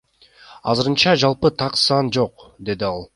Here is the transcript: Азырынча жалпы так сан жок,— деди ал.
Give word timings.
Азырынча 0.71 1.13
жалпы 1.25 1.51
так 1.61 1.77
сан 1.83 2.09
жок,— 2.17 2.47
деди 2.71 2.89
ал. 2.93 3.07